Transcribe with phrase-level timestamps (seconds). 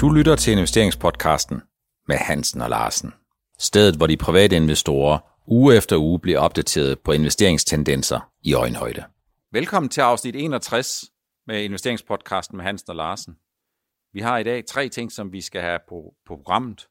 [0.00, 1.62] Du lytter til investeringspodcasten
[2.08, 3.12] med Hansen og Larsen.
[3.58, 9.04] Stedet, hvor de private investorer uge efter uge bliver opdateret på investeringstendenser i øjenhøjde.
[9.52, 11.04] Velkommen til afsnit 61
[11.46, 13.34] med investeringspodcasten med Hansen og Larsen.
[14.12, 16.88] Vi har i dag tre ting, som vi skal have på, på programmet.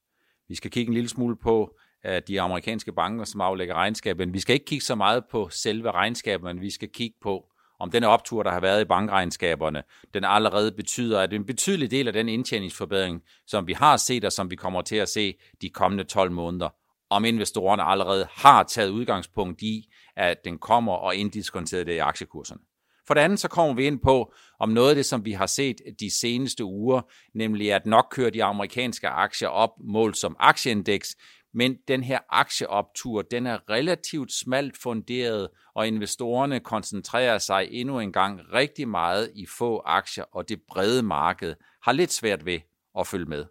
[0.48, 1.70] Vi skal kigge en lille smule på
[2.04, 4.18] at de amerikanske banker, som aflægger regnskab.
[4.18, 7.46] Men vi skal ikke kigge så meget på selve regnskabet, men vi skal kigge på,
[7.80, 9.84] om den optur, der har været i bankregnskaberne,
[10.14, 14.32] den allerede betyder, at en betydelig del af den indtjeningsforbedring, som vi har set og
[14.32, 16.70] som vi kommer til at se de kommende 12 måneder,
[17.10, 22.62] om investorerne allerede har taget udgangspunkt i, at den kommer og inddiskonteret det i aktiekurserne.
[23.08, 25.46] For det andet så kommer vi ind på om noget af det, som vi har
[25.46, 27.02] set de seneste uger,
[27.34, 31.16] nemlig at nok kører de amerikanske aktier op målt som aktieindeks,
[31.56, 38.12] men den her aktieoptur, den er relativt smalt funderet, og investorerne koncentrerer sig endnu en
[38.12, 42.60] gang rigtig meget i få aktier, og det brede marked har lidt svært ved
[43.00, 43.46] at følge med.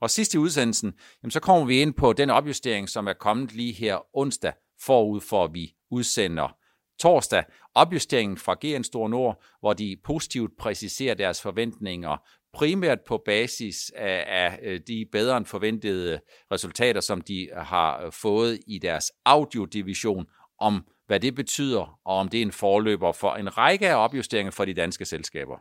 [0.00, 3.52] Og sidst i udsendelsen, jamen så kommer vi ind på den opjustering, som er kommet
[3.52, 6.56] lige her onsdag, forud for at vi udsender
[6.98, 12.16] torsdag opjusteringen fra GN Store Nord, hvor de positivt præciserer deres forventninger
[12.52, 16.20] primært på basis af, af øh, de bedre end forventede
[16.52, 20.26] resultater, som de har fået i deres audiodivision,
[20.58, 24.50] om hvad det betyder, og om det er en forløber for en række af opjusteringer
[24.50, 25.56] for de danske selskaber.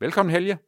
[0.00, 0.58] Velkommen Helge.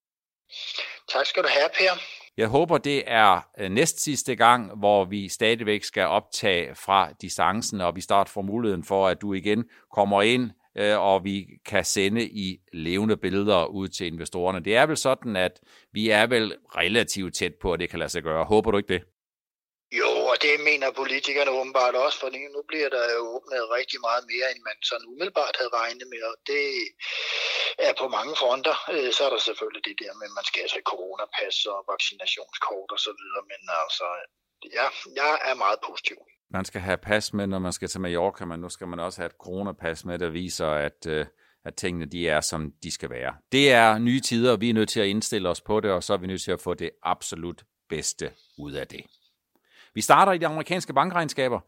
[1.12, 2.02] Tak skal du have, Per.
[2.36, 7.80] Jeg håber, det er øh, næst sidste gang, hvor vi stadigvæk skal optage fra distancen,
[7.80, 9.64] og vi starter for muligheden for, at du igen
[9.94, 11.36] kommer ind Øh, Øh, og vi
[11.70, 14.64] kan sende i levende billeder ud til investorerne.
[14.64, 15.54] Det er vel sådan, at
[15.92, 18.44] vi er vel relativt tæt på, at det kan lade sig gøre.
[18.44, 19.02] Håber du ikke det?
[20.00, 24.24] Jo, og det mener politikerne åbenbart også, for nu bliver der jo åbnet rigtig meget
[24.32, 26.66] mere, end man sådan umiddelbart havde regnet med, og det
[27.88, 28.76] er på mange fronter.
[28.94, 32.90] Øh, så er der selvfølgelig det der med, at man skal have coronapas og vaccinationskort
[32.94, 34.06] og så videre, men altså,
[34.78, 34.86] ja,
[35.20, 36.18] jeg er meget positiv
[36.50, 39.20] man skal have pas med, når man skal til Mallorca, men nu skal man også
[39.20, 41.26] have et coronapas med, der viser, at, øh,
[41.64, 43.34] at tingene de er, som de skal være.
[43.52, 46.02] Det er nye tider, og vi er nødt til at indstille os på det, og
[46.02, 49.00] så er vi nødt til at få det absolut bedste ud af det.
[49.94, 51.60] Vi starter i de amerikanske bankregnskaber.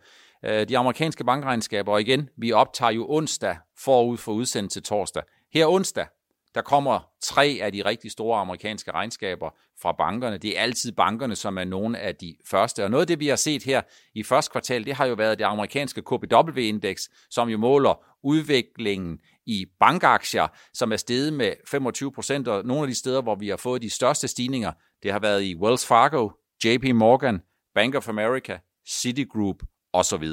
[0.45, 5.23] Øh, de amerikanske bankregnskaber, og igen, vi optager jo onsdag forud for udsendelse torsdag.
[5.53, 6.07] Her onsdag,
[6.55, 9.51] der kommer tre af de rigtig store amerikanske regnskaber
[9.83, 10.39] fra bankerne.
[10.39, 12.85] Det er altid bankerne, som er nogle af de første.
[12.85, 13.83] Og noget af det, vi har set her
[14.15, 19.67] i første kvartal, det har jo været det amerikanske KBW-indeks, som jo måler udviklingen i
[19.81, 23.57] bankaktier, som er steget med 25 procent, og nogle af de steder, hvor vi har
[23.57, 24.73] fået de største stigninger,
[25.03, 26.31] det har været i Wells Fargo,
[26.65, 27.41] JP Morgan,
[27.75, 29.57] Bank of America, Citigroup
[29.93, 30.25] osv.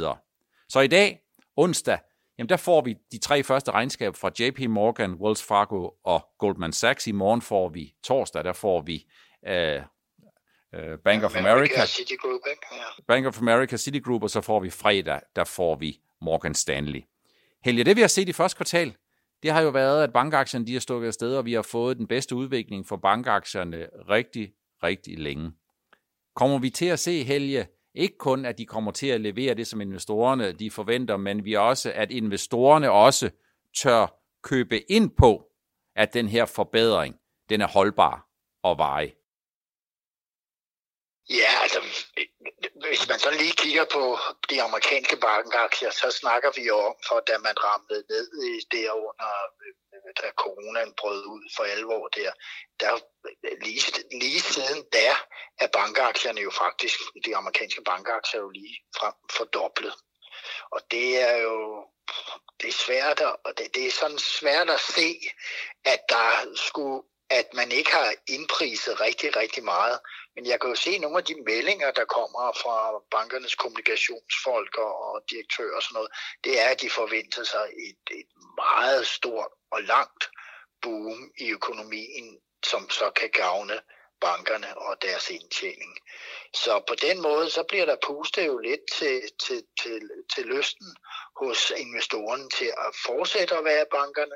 [0.69, 1.19] Så i dag,
[1.57, 1.97] onsdag,
[2.37, 6.73] Jamen der får vi de tre første regnskaber fra JP Morgan, Wells Fargo og Goldman
[6.73, 7.07] Sachs.
[7.07, 9.05] I morgen får vi torsdag, der får vi
[9.49, 9.83] uh,
[10.79, 13.03] uh, Bank of America, Citigroup, ja.
[13.07, 17.01] Bank of America, Citigroup, og så får vi fredag, der får vi Morgan Stanley.
[17.65, 18.95] Helge, det vi har set i første kvartal,
[19.43, 22.07] det har jo været, at bankaktierne de har stukket afsted, og vi har fået den
[22.07, 24.51] bedste udvikling for bankaktierne rigtig,
[24.83, 25.51] rigtig længe.
[26.35, 29.67] Kommer vi til at se, Helge, ikke kun, at de kommer til at levere det,
[29.67, 33.29] som investorerne de forventer, men vi også, at investorerne også
[33.77, 34.07] tør
[34.43, 35.51] købe ind på,
[35.95, 37.15] at den her forbedring,
[37.49, 38.27] den er holdbar
[38.63, 39.13] og varig.
[41.29, 41.79] Ja, altså,
[42.87, 44.03] hvis man så lige kigger på
[44.49, 48.25] de amerikanske bankaktier, så snakker vi jo om, for da man ramlede ned
[48.71, 49.31] der under
[50.21, 52.31] da coronaen brød ud for alvor der,
[52.79, 52.99] der
[53.65, 53.81] lige,
[54.11, 55.15] lige siden da
[55.59, 59.93] er bankaktierne jo faktisk, de amerikanske bankaktier jo lige frem fordoblet.
[60.71, 61.85] Og det er jo
[62.61, 65.19] det er svært, og det, det er sådan svært at se,
[65.85, 69.99] at der skulle at man ikke har indpriset rigtig, rigtig meget.
[70.35, 72.77] Men jeg kan jo se nogle af de meldinger, der kommer fra
[73.11, 76.11] bankernes kommunikationsfolk og direktører og sådan noget,
[76.43, 80.23] det er, at de forventer sig et, et meget stort og langt
[80.81, 83.81] boom i økonomien, som så kan gavne
[84.21, 85.97] bankerne og deres indtjening.
[86.53, 90.01] Så på den måde, så bliver der pustet jo lidt til, til, til,
[90.35, 90.87] til lysten
[91.35, 94.35] hos investorerne til at fortsætte at være bankerne,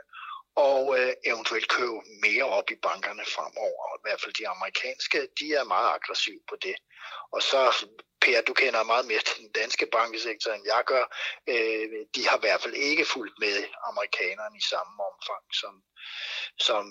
[0.56, 3.98] og øh, eventuelt købe mere op i bankerne fremover.
[3.98, 6.76] I hvert fald de amerikanske, de er meget aggressive på det.
[7.32, 7.86] Og så,
[8.22, 11.06] Per, du kender meget mere til den danske bankesektor, end jeg gør.
[11.48, 13.56] Øh, de har i hvert fald ikke fulgt med
[13.90, 15.74] amerikanerne i samme omfang, som,
[16.60, 16.84] som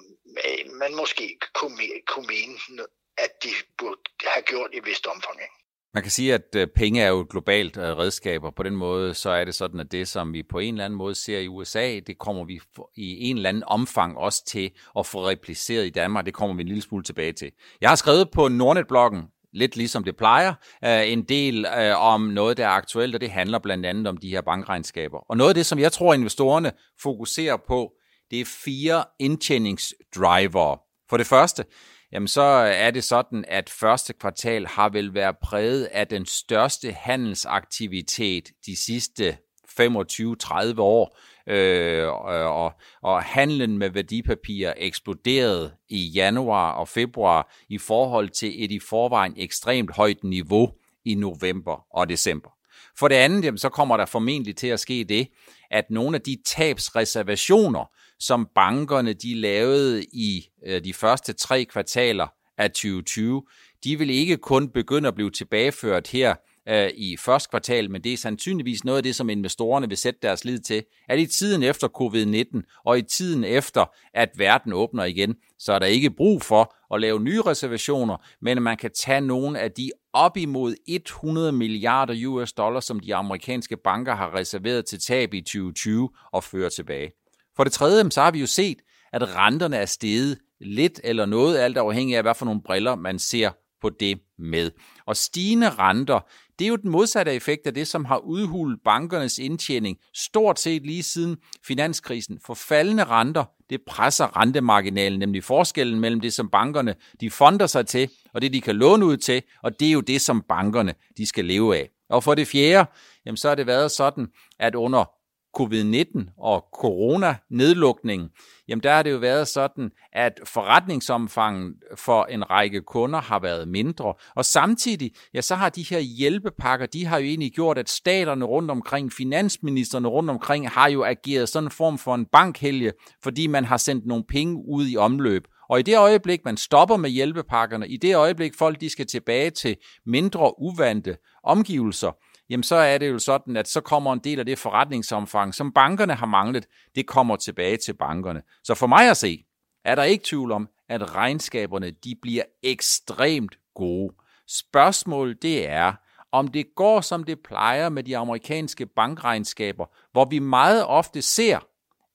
[0.46, 1.76] øh, man måske kunne,
[2.06, 2.86] kunne mene,
[3.18, 5.40] at de burde have gjort i vist omfang.
[5.42, 5.59] Ikke?
[5.94, 8.76] Man kan sige, at øh, penge er jo et globalt øh, redskab, og på den
[8.76, 11.38] måde så er det sådan, at det, som vi på en eller anden måde ser
[11.38, 12.60] i USA, det kommer vi
[12.96, 16.26] i en eller anden omfang også til at få repliceret i Danmark.
[16.26, 17.50] Det kommer vi en lille smule tilbage til.
[17.80, 19.22] Jeg har skrevet på Nordnet-bloggen,
[19.52, 20.54] lidt ligesom det plejer,
[20.84, 21.66] øh, en del
[21.96, 25.18] om noget, der er aktuelt, og det handler blandt andet om de her bankregnskaber.
[25.30, 26.72] Og noget af det, som jeg tror, investorerne
[27.02, 27.92] fokuserer på,
[28.30, 30.76] det er fire indtjeningsdriver.
[31.10, 31.64] For det første,
[32.12, 36.92] jamen så er det sådan, at første kvartal har vel været præget af den største
[36.92, 39.36] handelsaktivitet de sidste
[39.80, 42.72] 25-30 år, øh, og,
[43.02, 49.34] og handlen med værdipapirer eksploderede i januar og februar i forhold til et i forvejen
[49.36, 50.70] ekstremt højt niveau
[51.04, 52.50] i november og december.
[52.98, 55.28] For det andet, jamen, så kommer der formentlig til at ske det,
[55.70, 57.90] at nogle af de tabsreservationer,
[58.20, 62.26] som bankerne de lavede i øh, de første tre kvartaler
[62.58, 63.42] af 2020,
[63.84, 66.34] de vil ikke kun begynde at blive tilbageført her
[66.68, 70.20] øh, i første kvartal, men det er sandsynligvis noget af det, som investorerne vil sætte
[70.22, 73.84] deres lid til, at i tiden efter covid-19 og i tiden efter,
[74.14, 78.62] at verden åbner igen, så er der ikke brug for at lave nye reservationer, men
[78.62, 83.76] man kan tage nogle af de op imod 100 milliarder US dollars, som de amerikanske
[83.76, 87.19] banker har reserveret til tab i 2020 og føre tilbage.
[87.60, 88.78] For det tredje, så har vi jo set,
[89.12, 93.18] at renterne er steget lidt eller noget, alt afhængig af, hvad for nogle briller man
[93.18, 94.70] ser på det med.
[95.06, 96.20] Og stigende renter,
[96.58, 100.82] det er jo den modsatte effekt af det, som har udhulet bankernes indtjening stort set
[100.82, 101.36] lige siden
[101.66, 102.38] finanskrisen.
[102.46, 107.86] For faldende renter, det presser rentemarginalen, nemlig forskellen mellem det, som bankerne de fonder sig
[107.86, 110.94] til, og det, de kan låne ud til, og det er jo det, som bankerne
[111.16, 111.90] de skal leve af.
[112.08, 112.90] Og for det fjerde,
[113.26, 114.28] jamen så har det været sådan,
[114.58, 115.19] at under
[115.58, 118.28] covid-19 og corona-nedlukningen,
[118.68, 123.68] jamen der har det jo været sådan, at forretningsomfanget for en række kunder har været
[123.68, 124.14] mindre.
[124.36, 128.44] Og samtidig, ja, så har de her hjælpepakker, de har jo egentlig gjort, at staterne
[128.44, 132.92] rundt omkring, finansministerne rundt omkring, har jo ageret sådan en form for en bankhelge,
[133.22, 135.44] fordi man har sendt nogle penge ud i omløb.
[135.70, 139.50] Og i det øjeblik, man stopper med hjælpepakkerne, i det øjeblik, folk de skal tilbage
[139.50, 139.76] til
[140.06, 142.16] mindre uvante omgivelser,
[142.50, 145.72] jamen så er det jo sådan, at så kommer en del af det forretningsomfang, som
[145.72, 148.42] bankerne har manglet, det kommer tilbage til bankerne.
[148.64, 149.44] Så for mig at se,
[149.84, 154.14] er der ikke tvivl om, at regnskaberne de bliver ekstremt gode.
[154.48, 155.92] Spørgsmålet det er,
[156.32, 161.58] om det går som det plejer med de amerikanske bankregnskaber, hvor vi meget ofte ser,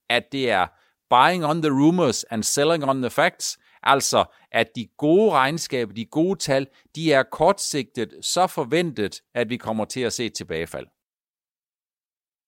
[0.09, 0.67] at det er
[1.09, 6.05] buying on the rumors and selling on the facts, Altså, at de gode regnskaber, de
[6.05, 10.87] gode tal, de er kortsigtet så forventet, at vi kommer til at se et tilbagefald.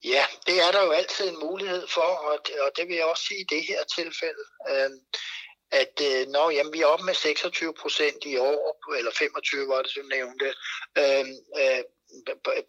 [0.03, 3.05] Ja, det er der jo altid en mulighed for, og det, og det vil jeg
[3.05, 4.43] også sige i det her tilfælde.
[4.69, 4.89] Øh,
[5.71, 9.81] at øh, når jamen, vi er oppe med 26 procent i år, eller 25 var
[9.81, 10.47] det, som nævnte,
[11.01, 11.83] øhm, øh, øh,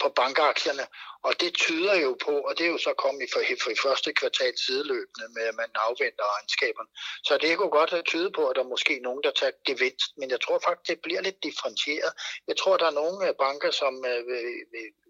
[0.03, 0.87] på bankaktierne,
[1.23, 3.83] og det tyder jo på, og det er jo så kommet i, for, for i
[3.87, 6.91] første kvartal sideløbende med, at man afventer regnskaberne.
[7.27, 10.09] Så det kunne godt have tyde på, at der er måske nogen, der tager gevinst,
[10.19, 12.12] men jeg tror faktisk, det bliver lidt differentieret.
[12.49, 14.23] Jeg tror, der er nogle øh, banker, som øh,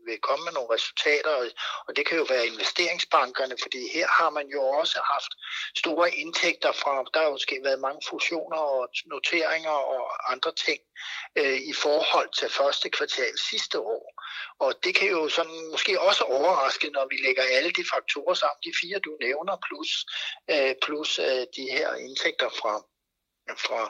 [0.09, 1.35] vil, komme med nogle resultater,
[1.87, 5.33] og det kan jo være investeringsbankerne, fordi her har man jo også haft
[5.83, 10.81] store indtægter fra, der har jo måske været mange fusioner og noteringer og andre ting
[11.41, 14.05] øh, i forhold til første kvartal sidste år.
[14.59, 18.61] Og det kan jo sådan måske også overraske, når vi lægger alle de faktorer sammen,
[18.65, 19.91] de fire du nævner, plus,
[20.53, 22.75] øh, plus øh, de her indtægter fra
[23.57, 23.83] fra,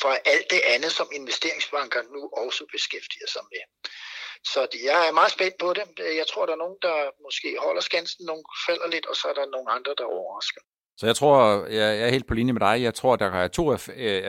[0.00, 3.90] fra alt det andet, som investeringsbankerne nu også beskæftiger sig med.
[4.44, 5.82] Så jeg er meget spændt på det.
[6.04, 9.28] Øh, jeg tror, der er nogen, der måske holder skansen, nogle falder lidt, og så
[9.28, 10.60] er der nogle andre, der overrasker.
[10.98, 12.82] Så jeg tror, jeg er helt på linje med dig.
[12.82, 13.78] Jeg tror, der er to øh,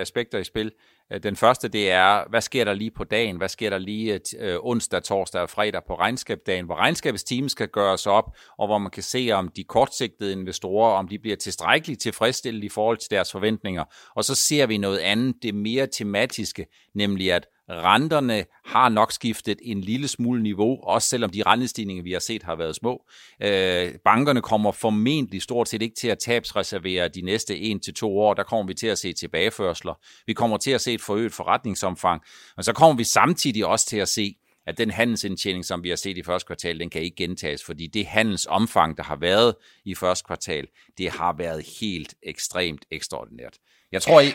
[0.03, 0.71] aspekter i spil.
[1.13, 3.37] Øh, den første, det er, hvad sker der lige på dagen?
[3.37, 4.21] Hvad sker der lige
[4.59, 8.25] onsdag, torsdag og fredag på regnskabsdagen, hvor regnskabets team skal gøres op,
[8.57, 12.69] og hvor man kan se, om de kortsigtede investorer, om de bliver tilstrækkeligt tilfredsstillet i
[12.69, 13.83] forhold til deres forventninger.
[14.15, 19.59] Og så ser vi noget andet, det mere tematiske, nemlig at Renterne har nok skiftet
[19.62, 23.05] en lille smule niveau, også selvom de rentestigninger, vi har set, har været små.
[23.43, 28.33] Øh, bankerne kommer formentlig stort set ikke til at tabsreservere de næste 1-2 år.
[28.33, 29.93] Der kommer vi til at se tilbageførsler.
[30.25, 32.21] Vi kommer til at se et forøget forretningsomfang.
[32.57, 34.36] Og så kommer vi samtidig også til at se,
[34.67, 37.88] at den handelsindtjening, som vi har set i første kvartal, den kan ikke gentages, fordi
[37.88, 39.55] det handelsomfang, der har været
[39.86, 43.57] i første kvartal, det har været helt ekstremt ekstraordinært.
[43.91, 44.25] Jeg tror, I...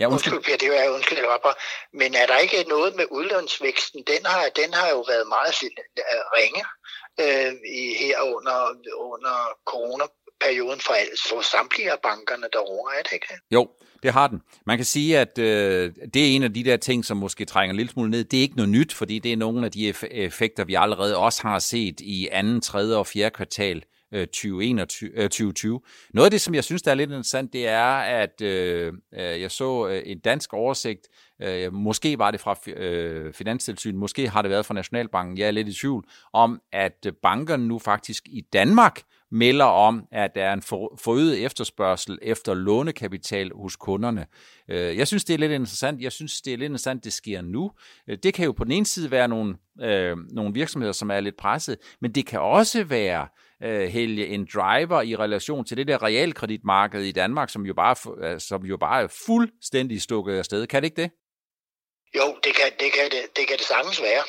[0.00, 0.32] Ja, undskyld.
[0.32, 1.54] undskyld det er undskyld, jeg
[1.92, 4.02] Men er der ikke noget med udlånsvæksten?
[4.06, 5.54] Den har, den har jo været meget
[6.36, 6.62] ringe
[7.22, 8.58] øh, i, her under,
[8.96, 9.36] under
[9.66, 10.04] corona
[10.40, 10.94] perioden for,
[11.28, 13.26] for samtlige af bankerne derovre, er det ikke?
[13.50, 13.68] Jo,
[14.02, 14.40] det har den.
[14.66, 17.70] Man kan sige, at øh, det er en af de der ting, som måske trænger
[17.70, 18.24] en lille smule ned.
[18.24, 21.42] Det er ikke noget nyt, fordi det er nogle af de effekter, vi allerede også
[21.42, 23.84] har set i anden, tredje og fjerde kvartal
[24.20, 25.74] 2021, øh, 2020.
[25.74, 25.80] Øh,
[26.14, 29.40] Noget af det, som jeg synes, der er lidt interessant, det er, at øh, øh
[29.40, 31.08] jeg så øh, en dansk oversigt,
[31.42, 35.50] øh, måske var det fra øh, Finanstilsynet, måske har det været fra Nationalbanken, jeg er
[35.50, 40.52] lidt i tvivl, om at bankerne nu faktisk i Danmark melder om, at der er
[40.52, 44.26] en forøget efterspørgsel efter lånekapital hos kunderne.
[44.68, 46.02] Øh, jeg synes, det er lidt interessant.
[46.02, 47.70] Jeg synes, det er lidt interessant, det sker nu.
[48.22, 51.36] Det kan jo på den ene side være nogle, øh, nogle virksomheder, som er lidt
[51.36, 53.28] presset, men det kan også være
[53.64, 57.96] øh, Helge, en driver i relation til det der realkreditmarked i Danmark, som jo bare,
[58.24, 60.66] øh, som jo bare er fuldstændig stukket afsted.
[60.66, 61.10] Kan det ikke det?
[62.18, 64.24] Jo, det kan det, kan det, det, kan det sagtens være.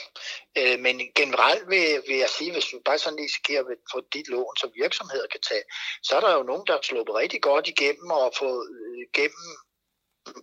[0.59, 3.61] Øh, men generelt vil, vil jeg sige, hvis du bare sådan lige sker
[3.91, 5.65] på dit lån, som virksomheder kan tage,
[6.03, 9.45] så er der jo nogen, der har sluppet rigtig godt igennem og fået øh, gennem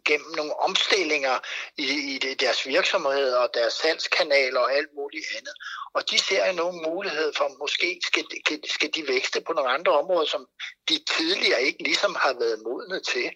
[0.05, 1.39] gennem nogle omstillinger
[1.77, 5.55] i, i deres virksomhed og deres salgskanaler og alt muligt andet.
[5.95, 8.25] Og de ser jo nogle mulighed for, måske skal,
[8.65, 10.47] skal de vækste på nogle andre områder, som
[10.89, 13.31] de tidligere ikke ligesom har været modne til.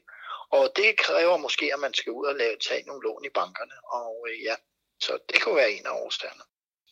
[0.50, 3.76] Og det kræver måske, at man skal ud og lave, tage nogle lån i bankerne.
[3.92, 4.54] Og øh, ja,
[5.00, 6.42] så det kunne være en af årsagerne.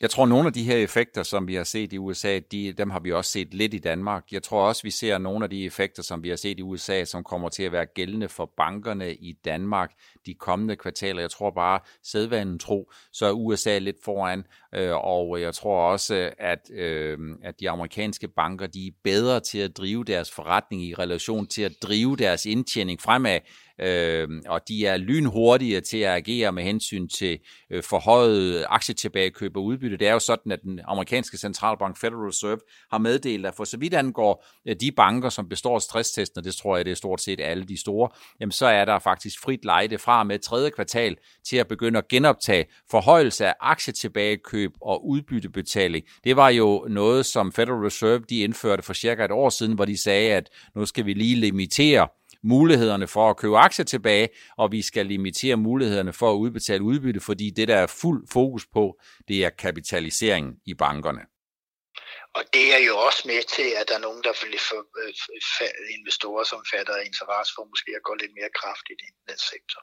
[0.01, 2.91] Jeg tror, nogle af de her effekter, som vi har set i USA, de, dem
[2.91, 4.33] har vi også set lidt i Danmark.
[4.33, 7.05] Jeg tror også, vi ser nogle af de effekter, som vi har set i USA,
[7.05, 9.93] som kommer til at være gældende for bankerne i Danmark
[10.27, 11.21] de kommende kvartaler.
[11.21, 16.31] Jeg tror bare, sædvanen tro, så er USA lidt foran, øh, og jeg tror også,
[16.39, 20.95] at, øh, at de amerikanske banker, de er bedre til at drive deres forretning i
[20.95, 23.41] relation til at drive deres indtjening fremad
[23.81, 27.39] øh, og de er lynhurtige til at agere med hensyn til
[27.71, 29.97] øh, forhøjet aktietilbagekøb og udbytte.
[29.97, 32.59] Det er jo sådan, at den amerikanske centralbank Federal Reserve
[32.91, 36.45] har meddelt, at for så vidt angår øh, de banker, som består af stresstesten, og
[36.45, 38.09] det tror jeg, det er stort set alle de store,
[38.41, 41.17] jamen så er der faktisk frit lejde fra med tredje kvartal
[41.49, 46.05] til at begynde at genoptage forhøjelse af aktietilbagekøb og udbyttebetaling.
[46.25, 49.85] Det var jo noget, som Federal Reserve de indførte for cirka et år siden, hvor
[49.85, 52.09] de sagde, at nu skal vi lige limitere
[52.45, 57.21] mulighederne for at købe aktier tilbage, og vi skal limitere mulighederne for at udbetale udbytte,
[57.21, 61.21] fordi det, der er fuld fokus på, det er kapitaliseringen i bankerne.
[62.39, 64.35] Og det er jo også med til, at der er nogen, der
[64.69, 69.39] for, øh, investorer, som fatter interesse for måske at gå lidt mere kraftigt i den
[69.53, 69.81] sektor.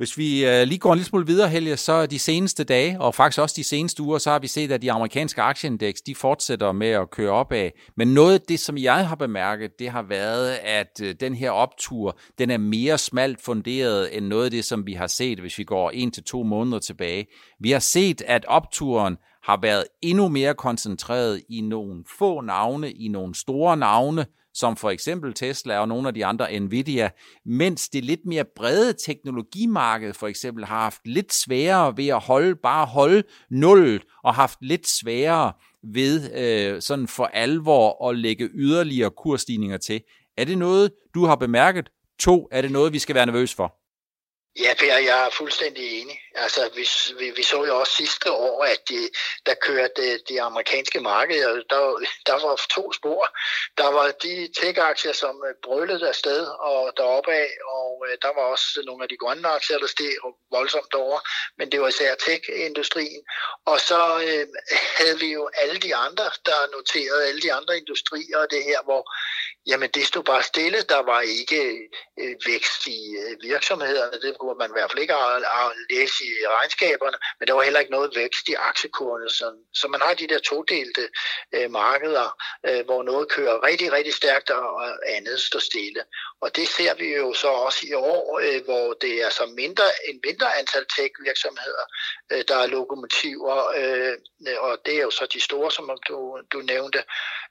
[0.00, 3.14] Hvis vi øh, lige går en lille smule videre, Helge, så de seneste dage, og
[3.14, 6.72] faktisk også de seneste uger, så har vi set, at de amerikanske aktieindeks, de fortsætter
[6.72, 7.70] med at køre opad.
[7.96, 11.50] Men noget af det, som jeg har bemærket, det har været, at øh, den her
[11.50, 15.58] optur, den er mere smalt funderet end noget af det, som vi har set, hvis
[15.58, 17.26] vi går en til to måneder tilbage.
[17.60, 23.08] Vi har set, at opturen har været endnu mere koncentreret i nogle få navne, i
[23.08, 27.10] nogle store navne, som for eksempel Tesla og nogle af de andre Nvidia,
[27.46, 32.56] mens det lidt mere brede teknologimarked for eksempel har haft lidt sværere ved at holde,
[32.62, 35.52] bare holde nul og haft lidt sværere
[35.94, 40.00] ved øh, sådan for alvor at lægge yderligere kursstigninger til.
[40.36, 41.90] Er det noget, du har bemærket?
[42.18, 43.79] To, er det noget, vi skal være nervøs for?
[44.58, 46.20] Ja, Per, jeg er fuldstændig enig.
[46.34, 46.88] Altså, vi,
[47.18, 49.10] vi, vi så jo også sidste år, at de,
[49.46, 53.36] der kørte øh, de amerikanske markeder, der, der var to spor.
[53.78, 58.42] Der var de tech-aktier, som øh, brølede afsted og deroppe af, og øh, der var
[58.42, 60.12] også nogle af de grønne aktier, der steg
[60.50, 61.18] voldsomt over,
[61.58, 63.22] men det var især tech-industrien.
[63.64, 64.46] Og så øh,
[64.98, 68.82] havde vi jo alle de andre, der noterede alle de andre industrier, og det her,
[68.84, 69.02] hvor
[69.66, 70.82] Jamen, det stod bare stille.
[70.82, 71.88] Der var ikke
[72.20, 74.20] øh, vækst i øh, virksomhederne.
[74.22, 75.14] Det kunne man i hvert fald ikke
[75.90, 77.18] læse i regnskaberne.
[77.38, 79.30] Men der var heller ikke noget vækst i aktiekurvene.
[79.30, 81.04] Så, så man har de der todelte
[81.54, 82.28] øh, markeder,
[82.68, 86.02] øh, hvor noget kører rigtig, rigtig stærkt, og andet står stille.
[86.40, 89.84] Og det ser vi jo så også i år, øh, hvor det er så mindre,
[90.08, 91.84] en mindre antal tech-virksomheder,
[92.32, 93.56] øh, der er lokomotiver.
[93.80, 94.14] Øh,
[94.58, 97.04] og det er jo så de store, som du, du nævnte.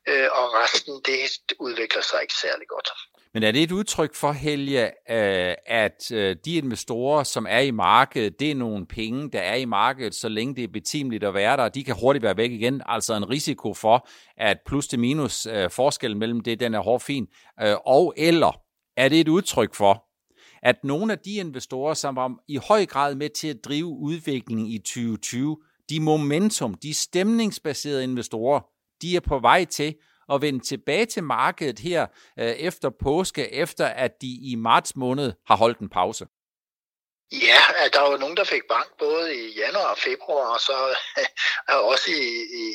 [0.08, 1.20] Øh, og resten, det
[1.60, 2.90] udvikler sig ikke særlig godt.
[3.34, 7.72] Men er det et udtryk for, Helge, øh, at øh, de investorer, som er i
[7.72, 11.34] markedet, det er nogle penge, der er i markedet, så længe det er betimeligt at
[11.34, 12.82] være der, de kan hurtigt være væk igen.
[12.86, 14.08] Altså en risiko for,
[14.38, 17.28] at plus til minus øh, forskellen mellem det, den er hård fin,
[17.86, 18.62] og eller
[18.98, 20.06] er det et udtryk for,
[20.64, 24.68] at nogle af de investorer, som var i høj grad med til at drive udviklingen
[24.68, 25.58] i 2020,
[25.90, 28.62] de momentum, de stemningsbaserede investorer,
[29.02, 29.96] de er på vej til
[30.32, 32.08] at vende tilbage til markedet her
[32.40, 36.26] øh, efter påske, efter at de i marts måned har holdt en pause?
[37.32, 37.62] Ja,
[37.94, 40.96] der var nogen, der fik bank både i januar og februar, og så
[41.92, 42.28] også i,
[42.64, 42.66] i,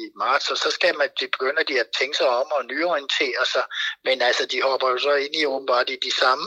[0.00, 3.44] i marts, og så skal man, de begynder de at tænke sig om og nyorientere
[3.52, 3.64] sig,
[4.04, 6.46] men altså, de hopper jo så ind i åbenbart i de samme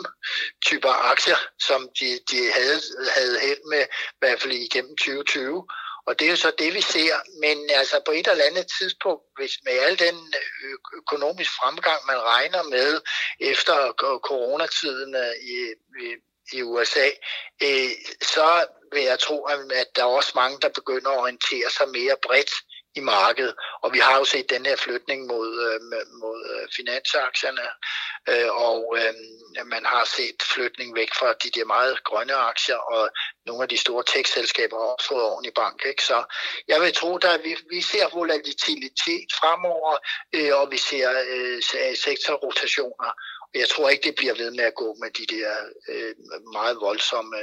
[0.65, 2.79] typer aktier, som de, de havde,
[3.17, 3.84] havde held med,
[4.15, 5.67] i hvert fald igennem 2020.
[6.07, 7.13] Og det er jo så det, vi ser.
[7.39, 12.19] Men altså på et eller andet tidspunkt, hvis med al den øh, økonomisk fremgang, man
[12.31, 13.01] regner med
[13.39, 13.75] efter
[14.27, 15.57] coronatiden øh, i,
[16.03, 16.15] i
[16.51, 17.07] i USA,
[17.63, 17.91] øh,
[18.22, 22.15] så vil jeg tro, at der er også mange, der begynder at orientere sig mere
[22.22, 22.51] bredt
[22.96, 23.56] i markedet.
[23.84, 27.68] Og vi har jo set den her flytning mod, øh, mod øh, finansaktierne,
[28.30, 29.14] øh, og øh,
[29.66, 33.10] man har set flytning væk fra de der meget grønne aktier, og
[33.46, 35.86] nogle af de store tech-selskaber har også fået ordentlig bank.
[35.86, 36.04] Ikke?
[36.04, 36.24] Så
[36.68, 39.98] jeg vil tro, at vi, vi ser volatilitet fremover,
[40.36, 41.06] øh, og vi ser
[42.06, 43.12] sektorrotationer,
[43.56, 45.52] jeg tror ikke, det bliver ved med at gå med de der
[45.90, 46.16] øh,
[46.54, 47.38] meget voldsomme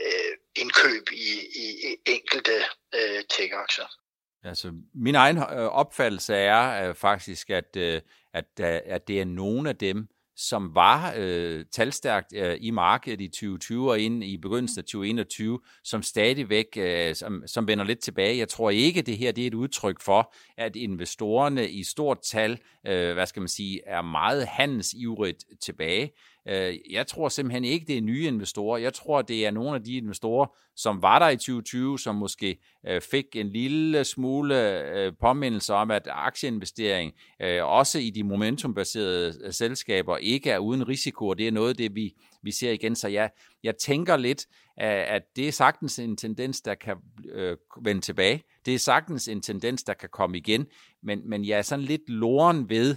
[0.00, 1.30] øh, indkøb i,
[1.64, 4.03] i enkelte øh, tech-aktier.
[4.44, 8.00] Altså, min egen øh, opfattelse er øh, faktisk, at, øh,
[8.34, 13.20] at, øh, at det er nogle af dem, som var øh, talstærkt øh, i markedet
[13.20, 17.98] i 2020 og ind i begyndelsen af 2021, som stadigvæk øh, som, som vender lidt
[17.98, 18.38] tilbage.
[18.38, 22.58] Jeg tror ikke, det her det er et udtryk for, at investorerne i stort tal,
[22.86, 26.12] øh, hvad skal man sige, er meget handelsivrigt tilbage.
[26.48, 28.78] Øh, jeg tror simpelthen ikke, det er nye investorer.
[28.78, 32.58] Jeg tror, det er nogle af de investorer, som var der i 2020, som måske
[32.86, 37.12] øh, fik en lille smule øh, påmindelse om, at aktieinvestering,
[37.42, 41.78] øh, også i de momentumbaserede øh, selskaber, ikke er uden risiko, og det er noget
[41.78, 42.96] det, vi, vi ser igen.
[42.96, 43.30] Så jeg,
[43.62, 46.96] jeg tænker lidt, at det er sagtens en tendens, der kan
[47.32, 48.42] øh, vende tilbage.
[48.66, 50.66] Det er sagtens en tendens, der kan komme igen,
[51.04, 52.96] men, men jeg er sådan lidt loren ved,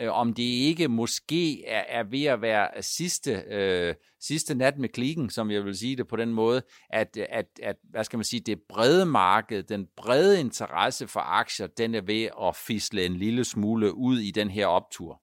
[0.00, 4.88] øh, om det ikke måske er, er ved at være sidste, øh, sidste nat med
[4.88, 8.24] klikken, som jeg vil sige det på den måde, at, at, at hvad skal man
[8.24, 13.16] sige, det brede marked, den brede interesse for aktier, den er ved at fisle en
[13.16, 15.22] lille smule ud i den her optur.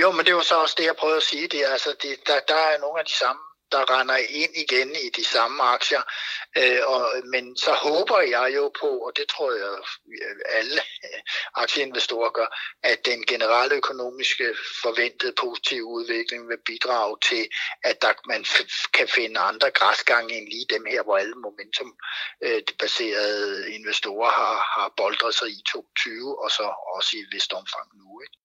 [0.00, 1.48] Jo, men det var så også det, jeg prøvede at sige.
[1.48, 3.42] Det, altså, det, der, der er nogle af de samme
[3.72, 6.02] der render ind igen i de samme aktier.
[6.56, 9.72] Øh, og, men så håber jeg jo på, og det tror jeg
[10.48, 10.80] alle
[11.54, 12.46] aktieinvestorer gør,
[12.82, 17.48] at den generelle økonomiske forventede positive udvikling vil bidrage til,
[17.84, 18.44] at der, man
[18.94, 21.96] kan finde andre græsgange end lige dem her, hvor alle momentum
[22.42, 27.52] øh, baserede investorer har, har boldret sig i 2020, og så også i et vist
[27.52, 28.20] omfang nu.
[28.20, 28.43] Ikke?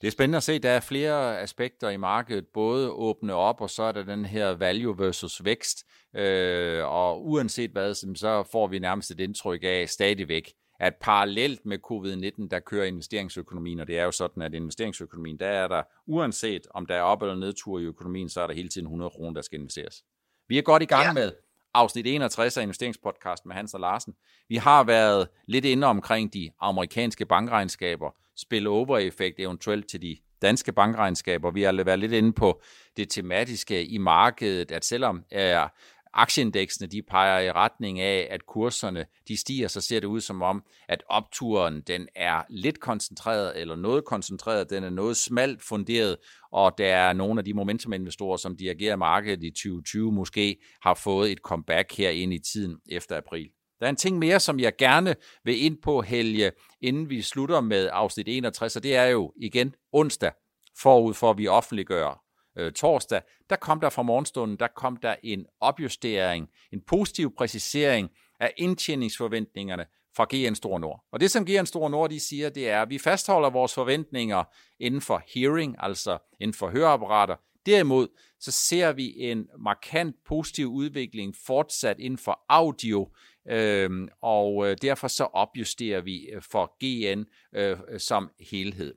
[0.00, 3.70] Det er spændende at se, der er flere aspekter i markedet, både åbne op, og
[3.70, 5.86] så er der den her value versus vækst,
[6.16, 11.78] øh, og uanset hvad, så får vi nærmest et indtryk af stadigvæk, at parallelt med
[11.78, 16.66] covid-19, der kører investeringsøkonomien, og det er jo sådan, at investeringsøkonomien, der er der, uanset
[16.70, 19.34] om der er op- eller nedtur i økonomien, så er der hele tiden 100 kroner,
[19.34, 20.04] der skal investeres.
[20.48, 21.12] Vi er godt i gang ja.
[21.12, 21.32] med
[21.74, 24.14] afsnit 61 af investeringspodcast med Hans og Larsen.
[24.48, 28.10] Vi har været lidt inde omkring de amerikanske bankregnskaber,
[28.40, 31.50] spillover-effekt eventuelt til de danske bankregnskaber.
[31.50, 32.62] Vi har været lidt inde på
[32.96, 35.68] det tematiske i markedet, at selvom øh, er
[36.12, 40.42] aktieindeksene de peger i retning af, at kurserne de stiger, så ser det ud som
[40.42, 46.16] om, at opturen den er lidt koncentreret, eller noget koncentreret, den er noget smalt funderet,
[46.52, 51.32] og der er nogle af de momentuminvestorer, som dirigerer markedet i 2020, måske har fået
[51.32, 53.50] et comeback her ind i tiden efter april.
[53.80, 55.14] Der er en ting mere, som jeg gerne
[55.44, 59.74] vil ind på, Helge, inden vi slutter med afsnit 61, og det er jo igen
[59.92, 60.32] onsdag,
[60.78, 62.22] forud for at vi offentliggør
[62.58, 68.10] øh, torsdag, der kom der fra morgenstunden, der kom der en opjustering, en positiv præcisering
[68.40, 71.04] af indtjeningsforventningerne fra GN Stor Nord.
[71.12, 74.44] Og det, som GN Stor Nord de siger, det er, at vi fastholder vores forventninger
[74.80, 77.36] inden for hearing, altså inden for høreapparater.
[77.66, 78.08] Derimod,
[78.40, 83.08] så ser vi en markant positiv udvikling fortsat inden for audio,
[83.48, 87.24] Øhm, og øh, derfor så opjusterer vi øh, for GN
[87.54, 88.94] øh, som helhed.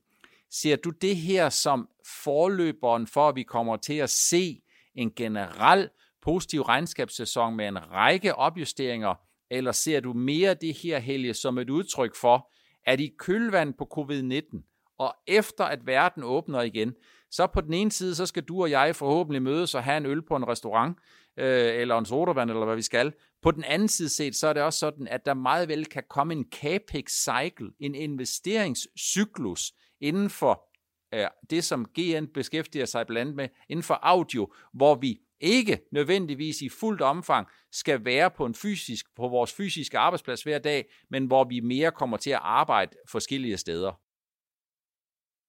[0.52, 1.90] Ser du det her som
[2.24, 4.62] forløberen for, at vi kommer til at se
[4.96, 5.90] en generel
[6.22, 9.16] positiv regnskabssæson med en række opjusteringer,
[9.50, 12.52] eller ser du mere det her, Helge, som et udtryk for,
[12.86, 16.94] at i kølvand på covid-19, og efter at verden åbner igen,
[17.32, 20.06] så på den ene side, så skal du og jeg forhåbentlig mødes og have en
[20.06, 20.98] øl på en restaurant,
[21.38, 23.14] øh, eller en sodavand, eller hvad vi skal.
[23.42, 26.04] På den anden side set, så er det også sådan, at der meget vel kan
[26.10, 30.70] komme en capex cycle, en investeringscyklus inden for
[31.14, 35.80] øh, det, som GN beskæftiger sig blandt andet med, inden for audio, hvor vi ikke
[35.92, 40.86] nødvendigvis i fuldt omfang skal være på en fysisk på vores fysiske arbejdsplads hver dag,
[41.10, 44.03] men hvor vi mere kommer til at arbejde forskellige steder.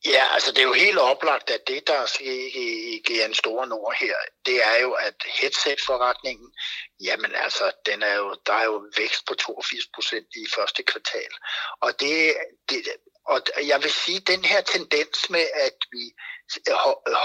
[0.07, 3.95] Ja, altså det er jo helt oplagt, at det, der sker i GN Store Nord
[4.01, 6.55] her, det er jo, at headset-forretningen,
[7.01, 11.33] jamen altså, den er jo, der er jo vækst på 82 procent i første kvartal.
[11.81, 12.37] Og, det,
[12.69, 12.87] det,
[13.27, 16.13] og jeg vil sige, den her tendens med, at vi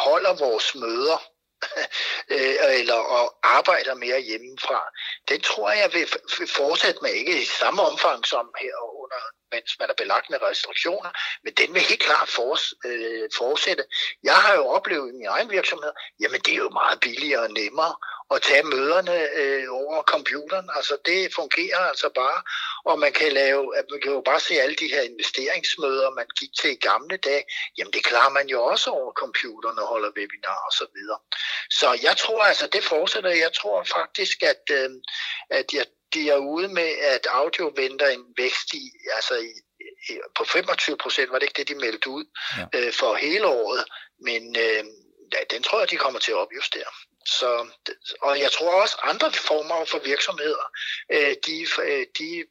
[0.06, 1.18] holder vores møder,
[2.36, 4.82] Øh, eller og arbejder mere hjemmefra,
[5.30, 6.08] den tror jeg vil
[6.48, 11.12] fortsætte med ikke i samme omfang som her under mens man er belagt med restriktioner,
[11.44, 13.84] men den vil helt klart for, øh, fortsætte.
[14.24, 17.52] Jeg har jo oplevet i min egen virksomhed, jamen det er jo meget billigere og
[17.52, 17.96] nemmere
[18.36, 20.70] at tage møderne øh, over computeren.
[20.76, 22.42] Altså det fungerer altså bare,
[22.86, 26.50] og man kan lave, man kan jo bare se alle de her investeringsmøder, man gik
[26.62, 27.44] til i gamle dage.
[27.78, 31.20] Jamen det klarer man jo også over computeren og holder webinar og så videre.
[31.70, 33.30] Så jeg tror altså, det fortsætter.
[33.30, 34.90] Jeg tror faktisk, at, øh,
[35.50, 38.84] at jeg, de er ude med, at audio venter en vækst i,
[39.16, 39.52] altså i,
[40.10, 42.26] i, på 25 procent, var det ikke det, de meldte ud
[42.58, 42.80] ja.
[42.80, 43.84] øh, for hele året,
[44.22, 44.84] men øh,
[45.34, 46.92] ja, den tror jeg, de kommer til at opjustere.
[47.38, 47.68] Så,
[48.22, 50.66] og jeg tror også, andre former for virksomheder,
[51.12, 52.46] øh, de, øh, de,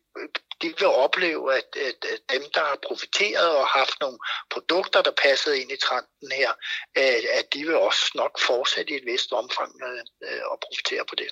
[0.63, 4.19] de vil opleve, at, at, dem, der har profiteret og haft nogle
[4.51, 6.53] produkter, der passede ind i trenden her,
[6.99, 9.73] øh, at, de vil også nok fortsætte i et vist omfang
[10.23, 11.31] øh, og profitere på det.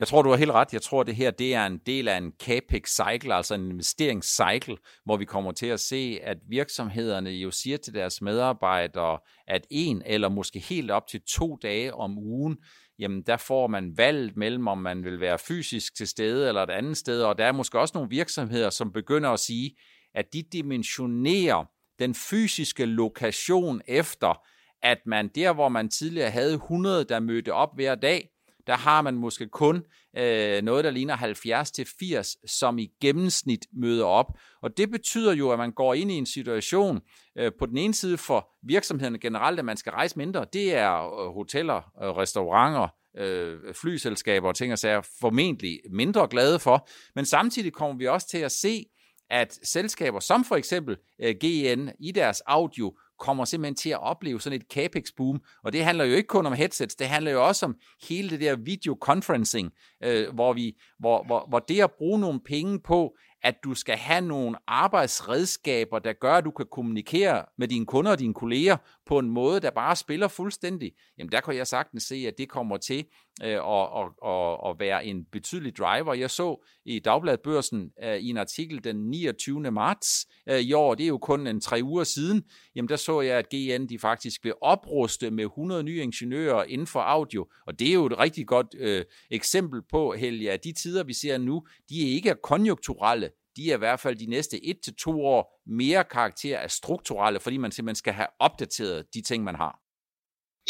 [0.00, 0.72] Jeg tror, du har helt ret.
[0.72, 5.16] Jeg tror, det her det er en del af en CAPEX-cycle, altså en investeringscycle, hvor
[5.16, 10.28] vi kommer til at se, at virksomhederne jo siger til deres medarbejdere, at en eller
[10.28, 12.56] måske helt op til to dage om ugen,
[12.98, 16.70] jamen der får man valget mellem, om man vil være fysisk til stede eller et
[16.70, 19.76] andet sted, og der er måske også nogle virksomheder, som begynder at sige,
[20.14, 21.64] at de dimensionerer
[21.98, 24.42] den fysiske lokation efter,
[24.82, 28.28] at man der, hvor man tidligere havde 100, der mødte op hver dag,
[28.66, 29.84] der har man måske kun
[30.16, 34.26] øh, noget, der ligner 70-80, som i gennemsnit møder op.
[34.62, 37.00] Og det betyder jo, at man går ind i en situation
[37.38, 40.46] øh, på den ene side for virksomhederne generelt, at man skal rejse mindre.
[40.52, 46.58] Det er øh, hoteller, øh, restauranter, øh, flyselskaber og ting og sager formentlig mindre glade
[46.58, 46.88] for.
[47.14, 48.84] Men samtidig kommer vi også til at se,
[49.30, 54.40] at selskaber som for eksempel øh, GN i deres audio kommer simpelthen til at opleve
[54.40, 55.40] sådan et capex-boom.
[55.64, 57.76] Og det handler jo ikke kun om headsets, det handler jo også om
[58.08, 59.72] hele det der videoconferencing,
[60.04, 63.96] øh, hvor, vi, hvor, hvor, hvor det at bruge nogle penge på, at du skal
[63.96, 68.76] have nogle arbejdsredskaber, der gør, at du kan kommunikere med dine kunder og dine kolleger
[69.06, 72.48] på en måde, der bare spiller fuldstændig, jamen der kan jeg sagtens se, at det
[72.48, 73.04] kommer til
[73.44, 76.14] øh, at, at, at, at være en betydelig driver.
[76.14, 79.70] Jeg så i Dagbladet Børsen øh, i en artikel den 29.
[79.70, 82.42] marts øh, i år, det er jo kun en tre uger siden,
[82.76, 86.86] jamen der så jeg, at GN de faktisk vil opruste med 100 nye ingeniører inden
[86.86, 90.72] for audio, og det er jo et rigtig godt øh, eksempel på, Helge, at de
[90.72, 94.64] tider, vi ser nu, de er ikke konjunkturelle, de er i hvert fald de næste
[94.64, 99.22] et til to år mere karakter af strukturelle, fordi man simpelthen skal have opdateret de
[99.22, 99.78] ting, man har.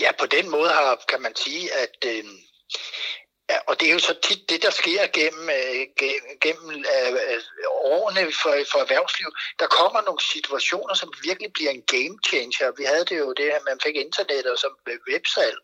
[0.00, 2.24] Ja, på den måde har, kan man sige, at øh,
[3.50, 5.86] Ja, og det er jo så tit det, der sker gennem, øh,
[6.44, 7.40] gennem øh,
[7.94, 9.28] årene for, for erhvervsliv.
[9.58, 12.72] Der kommer nogle situationer, som virkelig bliver en game changer.
[12.78, 14.72] Vi havde det jo det, at man fik internet og som
[15.10, 15.56] websalg.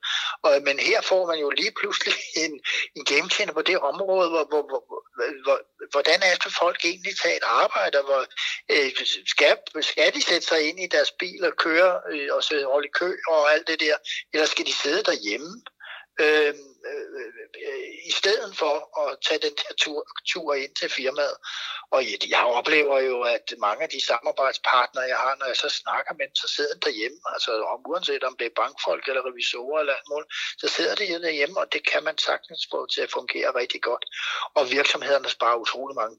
[0.42, 2.14] Og, men her får man jo lige pludselig
[2.44, 2.52] en,
[2.96, 4.82] en game changer på det område, hvor, hvor, hvor,
[5.44, 5.58] hvor,
[5.90, 8.22] hvordan er det folk egentlig tager et arbejde, og hvor
[8.74, 8.90] øh,
[9.26, 12.88] skal, skal de sætte sig ind i deres bil og køre øh, og så holde
[12.88, 13.96] i kø og alt det der,
[14.32, 15.62] eller skal de sidde derhjemme?
[16.20, 17.32] Øhm, øh,
[17.68, 21.36] øh, i stedet for at tage den der tur, tur ind til firmaet.
[21.90, 26.14] Og jeg oplever jo, at mange af de samarbejdspartnere, jeg har, når jeg så snakker
[26.14, 27.18] med dem, så sidder de derhjemme.
[27.34, 31.22] Altså om, uanset om det er bankfolk eller revisorer eller alt muligt, så sidder de
[31.26, 34.04] derhjemme, og det kan man sagtens få til at fungere rigtig godt.
[34.54, 36.16] Og virksomhederne sparer utrolig mange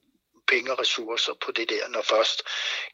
[0.47, 2.43] penge og ressourcer på det der, når først,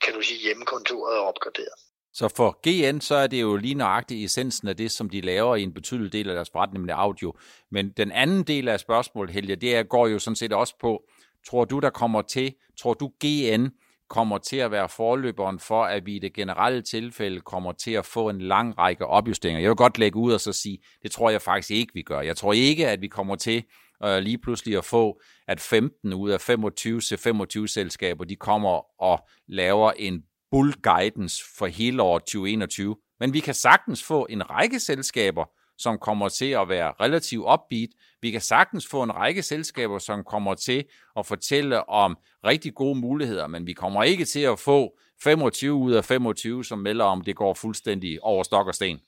[0.02, 1.80] kan du sige, hjemmekontoret er opgraderet.
[2.14, 5.56] Så for GN, så er det jo lige nøjagtigt essensen af det, som de laver
[5.56, 7.34] i en betydelig del af deres forretning, nemlig audio.
[7.72, 11.04] Men den anden del af spørgsmålet, Helge, det er, går jo sådan set også på,
[11.48, 13.68] tror du, der kommer til, tror du GN
[14.10, 18.06] kommer til at være forløberen for, at vi i det generelle tilfælde kommer til at
[18.06, 19.62] få en lang række opjusteringer.
[19.62, 22.22] Jeg vil godt lægge ud og så sige, det tror jeg faktisk ikke, vi gør.
[22.22, 23.64] Jeg tror ikke, at vi kommer til
[24.06, 29.02] øh, lige pludselig at få, at 15 ud af 25 til 25 selskaber, de kommer
[29.02, 32.96] og laver en bull guidance for hele år 2021.
[33.20, 35.46] Men vi kan sagtens få en række selskaber,
[35.78, 37.90] som kommer til at være relativt upbeat.
[38.22, 40.86] Vi kan sagtens få en række selskaber, som kommer til
[41.18, 45.92] at fortælle om rigtig gode muligheder, men vi kommer ikke til at få 25 ud
[45.92, 49.00] af 25, som melder om, det går fuldstændig over stok og sten.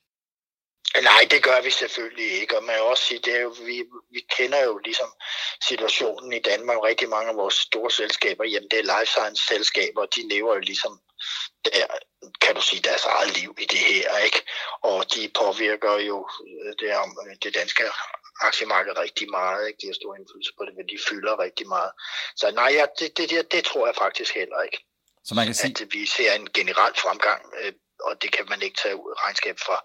[1.00, 3.84] Nej, det gør vi selvfølgelig ikke, og man kan også sige, det er jo, vi,
[4.10, 5.10] vi kender jo ligesom
[5.68, 10.06] situationen i Danmark, rigtig mange af vores store selskaber, jamen det er life science selskaber,
[10.06, 11.00] de lever jo ligesom
[11.64, 11.86] der
[12.40, 14.40] kan du sige, deres eget liv i det her, ikke?
[14.82, 16.88] Og de påvirker jo øh, det,
[17.42, 17.82] det danske
[18.40, 19.78] aktiemarked rigtig meget, ikke?
[19.82, 21.92] De har stor indflydelse på det, men de fylder rigtig meget.
[22.36, 24.78] Så nej, ja, det, det, det, det tror jeg faktisk heller ikke.
[25.24, 25.74] Så man kan sige...
[25.80, 27.72] At vi ser en generel fremgang, øh,
[28.06, 29.76] og det kan man ikke tage regnskab fra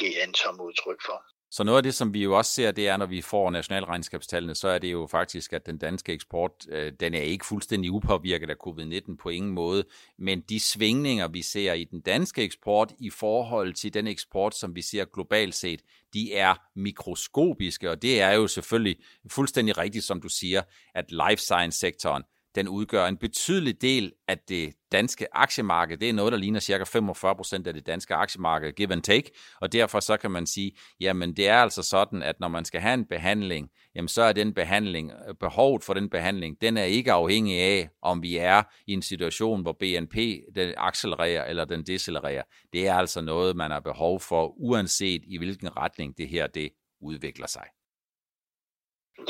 [0.00, 1.18] GN som udtryk for.
[1.50, 4.54] Så noget af det, som vi jo også ser, det er, når vi får nationalregnskabstallene,
[4.54, 8.50] så er det jo faktisk, at den danske eksport, øh, den er ikke fuldstændig upåvirket
[8.50, 9.84] af covid-19 på ingen måde,
[10.18, 14.74] men de svingninger, vi ser i den danske eksport i forhold til den eksport, som
[14.74, 15.80] vi ser globalt set,
[16.14, 18.96] de er mikroskopiske, og det er jo selvfølgelig
[19.30, 20.62] fuldstændig rigtigt, som du siger,
[20.94, 22.22] at life science-sektoren,
[22.56, 25.98] den udgør en betydelig del af det danske aktiemarked.
[25.98, 29.30] Det er noget, der ligner cirka 45 procent af det danske aktiemarked, give and take.
[29.60, 32.80] Og derfor så kan man sige, jamen det er altså sådan, at når man skal
[32.80, 36.84] have en behandling, jamen så er den behandling, øh, behovet for den behandling, den er
[36.84, 40.16] ikke afhængig af, om vi er i en situation, hvor BNP
[40.54, 42.42] den accelererer eller den decelererer.
[42.72, 46.70] Det er altså noget, man har behov for, uanset i hvilken retning det her det
[47.00, 47.75] udvikler sig.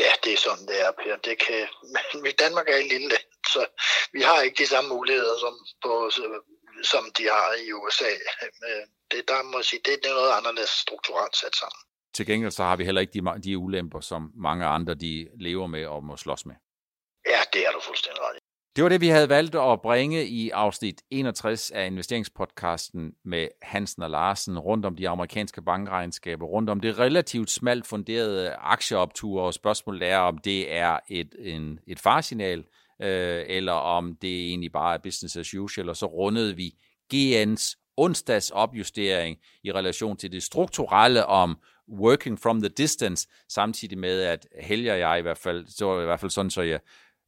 [0.03, 1.17] Ja, det er sådan, det er, Per.
[1.17, 1.69] Det kan,
[2.23, 3.67] men Danmark er en lille land, så
[4.13, 6.11] vi har ikke de samme muligheder, som, på,
[6.93, 8.13] som de har i USA.
[9.11, 11.81] Det, der må sige, det er noget anderledes strukturelt sat sammen.
[12.15, 15.67] Til gengæld så har vi heller ikke de, de ulemper, som mange andre de lever
[15.67, 16.57] med og må slås med.
[17.27, 18.46] Ja, det er du fuldstændig ret
[18.77, 24.03] det var det, vi havde valgt at bringe i afsnit 61 af investeringspodcasten med Hansen
[24.03, 29.55] og Larsen rundt om de amerikanske bankregnskaber, rundt om det relativt smalt funderede aktieoptur, og
[29.55, 32.65] spørgsmålet er, om det er et, en, et farsignal,
[33.03, 36.75] øh, eller om det egentlig bare er business as usual, og så rundede vi
[37.15, 41.59] GN's onsdags opjustering i relation til det strukturelle om
[41.89, 46.05] working from the distance, samtidig med at Helge og jeg i hvert fald, så i
[46.05, 46.81] hvert fald sådan, så jeg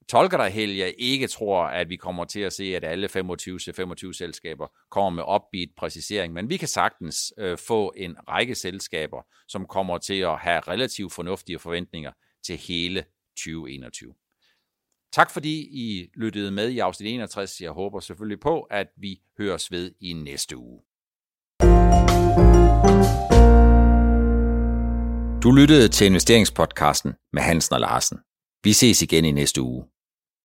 [0.08, 4.66] tolker dig, Helge, ikke tror, at vi kommer til at se, at alle 25-25 selskaber
[4.90, 9.98] kommer med opbeat præcisering, men vi kan sagtens øh, få en række selskaber, som kommer
[9.98, 12.12] til at have relativt fornuftige forventninger
[12.46, 13.04] til hele
[13.36, 14.14] 2021.
[15.12, 17.60] Tak fordi I lyttede med i afsnit 61.
[17.60, 20.80] Jeg håber selvfølgelig på, at vi høres ved i næste uge.
[25.42, 28.18] Du lyttede til investeringspodcasten med Hansen og Larsen.
[28.64, 29.84] Vi ses igen i næste uge.